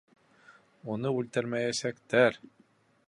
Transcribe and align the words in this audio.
Уны 0.93 1.11
үлтермәйәсәктәр! 1.19 2.41